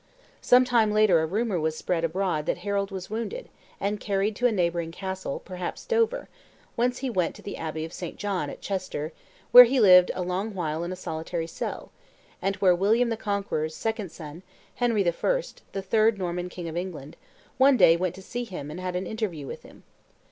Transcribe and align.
Some 0.41 0.65
time 0.65 0.91
later 0.91 1.19
a 1.21 1.27
rumor 1.27 1.59
was 1.59 1.77
spread 1.77 2.03
abroad 2.03 2.47
that 2.47 2.57
Harold 2.65 2.89
was 2.89 3.11
wounded, 3.11 3.49
and 3.79 3.99
carried 3.99 4.35
to 4.37 4.47
a 4.47 4.51
neighboring 4.51 4.91
castle, 4.91 5.39
perhaps 5.45 5.85
Dover, 5.85 6.27
whence 6.75 6.97
he 7.05 7.09
went 7.11 7.35
to 7.35 7.43
the 7.43 7.55
abbey 7.55 7.85
of 7.85 7.93
St. 7.93 8.17
John, 8.17 8.49
at 8.49 8.61
Chester, 8.61 9.13
where 9.51 9.65
he 9.65 9.79
lived 9.79 10.09
a 10.15 10.23
long 10.23 10.55
while 10.55 10.83
in 10.83 10.91
a 10.91 10.95
solitary 10.95 11.45
cell, 11.45 11.91
and 12.41 12.55
where 12.55 12.73
William 12.73 13.09
the 13.09 13.15
Conqueror's 13.15 13.75
second 13.75 14.09
son, 14.11 14.41
Henry 14.73 15.07
I., 15.07 15.11
the 15.71 15.81
third 15.83 16.17
Norman 16.17 16.49
king 16.49 16.67
of 16.67 16.75
England, 16.75 17.15
one 17.59 17.77
day 17.77 17.95
went 17.95 18.15
to 18.15 18.23
see 18.23 18.43
him 18.43 18.71
and 18.71 18.79
had 18.79 18.95
an 18.95 19.05
interview 19.05 19.45
with 19.45 19.61
him. 19.61 19.83